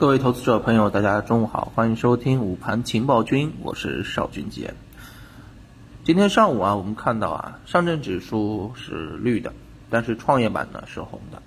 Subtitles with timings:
[0.00, 4.72] 各位投资者朋友，大家中午好，欢迎收听午盘情报君，我是邵俊杰。
[6.04, 9.52] 今天上午啊，我们看到啊，上证指数是绿的，
[9.90, 11.42] 但是创业板呢是红的。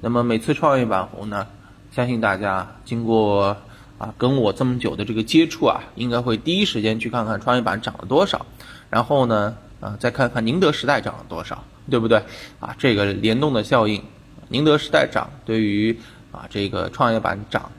[0.00, 1.46] 那么每次创业板红呢，
[1.92, 3.56] 相信大家经过
[3.98, 8.44] 啊跟我这么久的这个接触啊，应该会第一时间去看看创业板涨了多少，
[8.90, 12.20] 然后呢，啊再看看宁德时代涨了多少，对不对？
[12.58, 14.02] 啊，这个联动的效应，
[14.48, 15.96] 宁德时代涨对于
[16.32, 17.70] 啊这个创业板涨。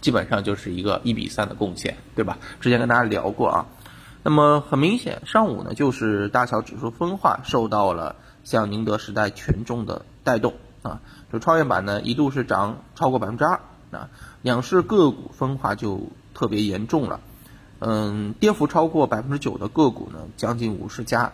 [0.00, 2.38] 基本上就是一个一比三的贡献，对吧？
[2.60, 3.66] 之前跟大家聊过啊。
[4.22, 11.00] 那么很明显，上午呢就是大小指数分化受到了像宁德时代权重的带动啊。
[11.32, 14.10] 就创业板呢一度是涨超过百分之二啊，
[14.42, 17.20] 两市个股分化就特别严重了。
[17.78, 21.32] 嗯，跌幅超过百分之九的个股呢将近五十家。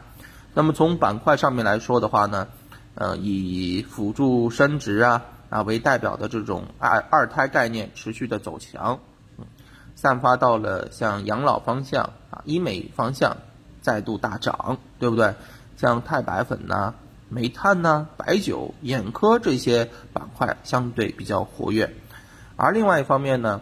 [0.52, 2.48] 那么从板块上面来说的话呢，
[2.94, 5.22] 呃，以辅助升值啊。
[5.54, 8.98] 啊，为代表的这种二二胎概念持续的走强，
[9.38, 9.44] 嗯，
[9.94, 13.36] 散发到了像养老方向啊、医美方向
[13.80, 15.36] 再度大涨，对不对？
[15.76, 16.94] 像钛白粉呐、
[17.28, 21.94] 煤炭呐、白酒、眼科这些板块相对比较活跃，
[22.56, 23.60] 而另外一方面呢，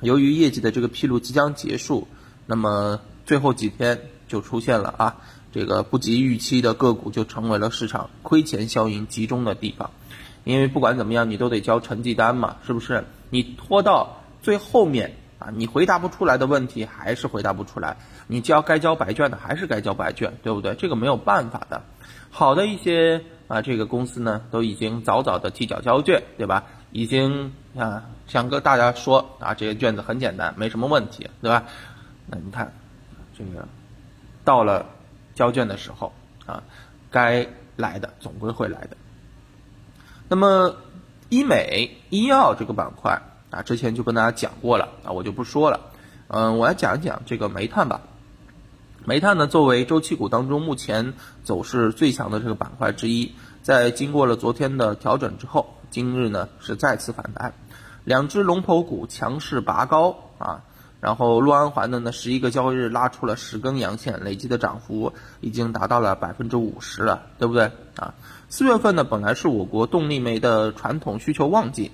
[0.00, 2.08] 由于业绩的这个披露即将结束，
[2.46, 5.16] 那么最后几天就出现了啊，
[5.52, 9.90] 这个不及预期的个股就成为了市场亏钱效应集中的地方。
[10.48, 13.04] 因为不管怎么样，你都得交成绩单嘛，是不是？
[13.28, 20.74] 你拖到最后面啊，你回答不出来的问题还是回答不出来，你交该交白卷的还是该交白卷，对不对？
[20.74, 21.82] 这个没有办法的。
[22.30, 26.64] 好的一些啊，这个公司呢，都已经早早的提交交卷，对吧？
[26.92, 31.64] 已经啊，想跟大家说啊，这些卷子很简单，没什么问题，对吧？
[32.24, 32.72] 那你看，
[33.36, 33.68] 这个
[34.46, 34.86] 到了
[35.34, 36.10] 交卷的时候
[36.46, 36.62] 啊，
[37.10, 37.46] 该
[37.76, 38.96] 来的总归会来的。
[40.30, 40.76] 那么，
[41.30, 45.80] 医美、医药这个板块啊，之前就跟大家讲过了啊，我就不说了。
[46.26, 48.02] 嗯，我来讲一讲这个煤炭吧。
[49.06, 57.54] 煤炭呢，作为周期股当中目前走势最强的这个板块之一，在经过了昨天的调整之后，今日呢是再次反弹，
[58.04, 60.62] 两只龙头股强势拔高啊。
[61.00, 68.14] 然后洛安环的呢，十一个交易日拉出了十根阳线，累计的涨幅已经达到了百分之五十了，对不对啊？
[68.48, 71.92] 四月份呢，本来是我国动力煤的传统需求旺季，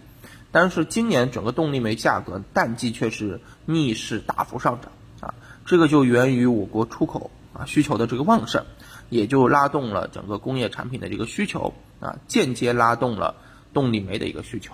[0.52, 5.34] 但是今年整个动力煤价格淡季却是逆势大幅上涨啊，
[5.66, 8.64] 这个就源于我国出口啊需求的这个旺盛，
[9.10, 13.34] 也就拉动了整个工业产品的这个需求啊，间接拉动了
[13.74, 14.72] 动力煤的一个需求。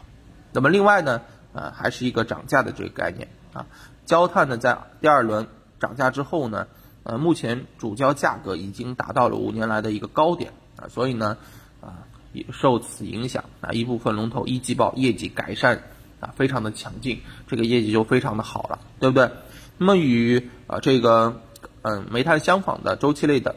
[0.53, 3.67] 那么另外呢，呃，还是一个涨价的这个概念啊。
[4.07, 5.47] 焦炭呢，在第二轮
[5.79, 6.67] 涨价之后呢，
[7.05, 11.37] 呃，目前主焦价格已经达到了五年来的一个高点啊，所以呢，
[11.81, 12.03] 啊，
[12.33, 15.85] 也受此影响啊，一部分龙头一季报业绩改善
[16.19, 19.31] 啊，非常的强劲，这个业绩就非常的好了，对不对？
[19.79, 21.41] 那么与啊这个
[21.83, 23.55] 嗯煤炭相仿的周期类的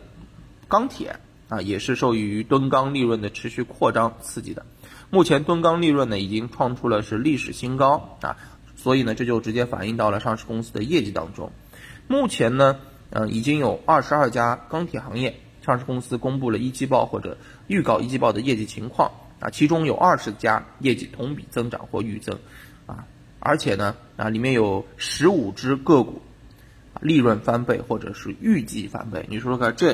[0.67, 4.65] 钢铁啊，也是受益于吨钢利润的持续扩张刺激的，
[5.09, 8.37] 目前吨钢利润呢已经创出了是历史新高啊。
[8.83, 11.53] 所以呢，这就直接反映到了上市公司的业绩当中。
[12.09, 12.79] 目前呢，
[13.11, 22.37] 嗯，已经有二十二家钢铁行业上市公司公布了一季报或者预告一季报的业绩情况啊，其中有二十家业绩同比增长或预增，
[22.85, 23.07] 啊，
[23.39, 26.21] 而且呢，啊，里面有十五只个股
[26.93, 29.25] 啊，利润翻倍或者是预计翻倍。
[29.29, 29.93] 你说说看，这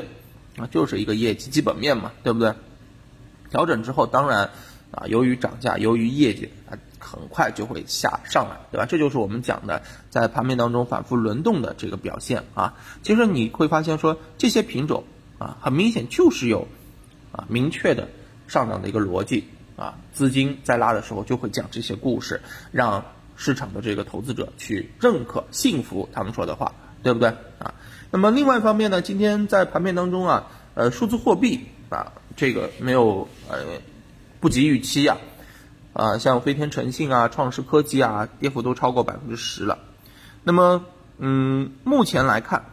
[0.56, 2.52] 啊就是一个业绩基本面嘛，对不对？
[3.50, 4.50] 调整之后，当然
[4.90, 6.76] 啊，由于涨价，由于业绩啊。
[7.00, 8.86] 很快就会下上来，对吧？
[8.86, 12.74] 这就是我们讲的在盘面当中反复轮动的这个表现啊。
[13.02, 15.02] 其实你会发现说这些品种
[15.38, 16.68] 啊，很明显就是有
[17.32, 18.08] 啊明确的
[18.46, 19.94] 上涨的一个逻辑啊。
[20.12, 23.02] 资金在拉的时候就会讲这些故事，让
[23.34, 27.74] 市场的这个投资者去认可、信服他们说的话，对不对啊？
[28.10, 33.58] 那么另外一方面呢，今天在盘面当中啊，呃，数字货币啊，这个没有呃
[34.40, 35.16] 不及预期呀。
[35.92, 39.78] 啊，像飞天诚信啊、创世科技啊，跌幅都超过百分之十了。
[40.44, 40.84] 那么，
[41.18, 42.64] 嗯，目前来看，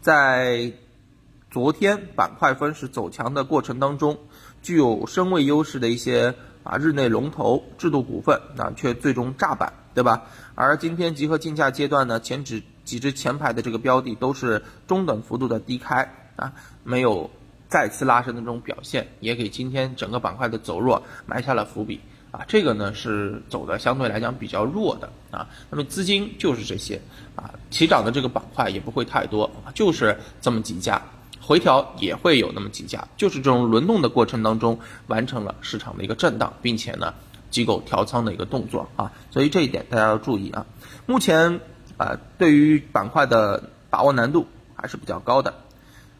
[0.00, 0.72] 在
[1.50, 4.18] 昨天板块分时走强的过程当中，
[4.62, 10.22] 具有身位优势的一些啊日内龙头制度股份啊，却最终炸板，对吧？
[10.54, 17.30] 而今天集合竞价阶段呢，前指几只前排的这个标的都是中等幅度的低开啊，没有。
[17.74, 22.00] 再次拉升的这种表现，也给今天整个板块的走弱埋下了伏笔
[22.30, 22.44] 啊！
[22.46, 25.48] 这个呢是走的相对来讲比较弱的啊。
[25.70, 27.02] 那么资金就是这些
[27.34, 31.02] 啊，起涨的这个板块也不会太多啊，就是这么几家，
[31.40, 34.78] 回调也会有那么几家，就是这种轮动的过程当中
[35.08, 37.12] 完成了市场的一个震荡，并且呢
[37.50, 40.64] 机构调仓的一个动作啊，所以这一点大家要注意啊。
[41.06, 41.58] 目前
[41.96, 44.46] 啊，对于板块的把握难度
[44.76, 45.54] 还是比较高的，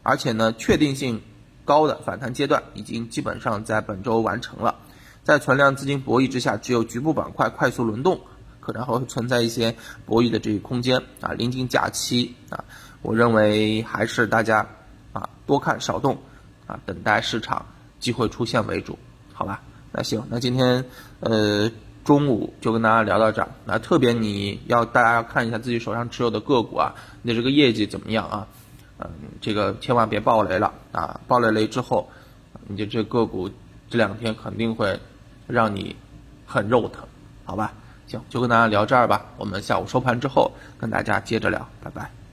[0.02, 1.22] 而且呢，确定性
[1.64, 4.76] 高的反弹阶段已经基本上在本周完成了，
[5.22, 8.20] 在存量资金博弈之下，只有局部板块快速轮动，
[8.61, 9.75] 可能还会存在一些
[10.05, 11.32] 博弈的这个空间啊。
[11.32, 12.64] 临近假期啊，
[13.02, 14.66] 我认为还是大家
[15.12, 16.19] 啊多看少动
[16.66, 17.67] 啊，等待市场
[18.00, 18.99] 机会出现为主，
[19.32, 19.62] 好吧？
[19.93, 20.84] 那行，那今天
[21.20, 21.70] 呃
[22.05, 23.49] 中午就跟大家聊到这儿。
[23.64, 28.46] 那特别你要大家要看一下自己手上持有的个股啊，你的这个业绩怎么样啊？
[28.99, 29.11] 嗯，
[29.41, 31.20] 这个千万别爆雷了啊！
[31.26, 32.08] 爆了雷之后，
[32.69, 33.50] 你就这个股
[33.91, 34.99] 这两天肯定会
[35.46, 35.96] 让你
[36.46, 37.05] 很肉疼，
[37.44, 37.73] 好吧？
[38.06, 39.25] 行，就跟大家聊这儿吧。
[39.37, 42.23] 我们下午收盘之后跟大家接着聊，拜拜。